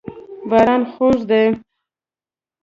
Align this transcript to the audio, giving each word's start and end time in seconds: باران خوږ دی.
باران 0.49 0.83
خوږ 0.93 1.17
دی. 1.29 1.45